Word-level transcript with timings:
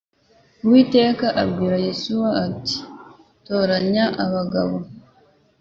uwiteka 0.63 1.25
abwira 1.43 1.75
yosuwa 1.85 2.29
ati 2.45 2.75
toranya 3.45 4.05
abagabo 4.23 4.75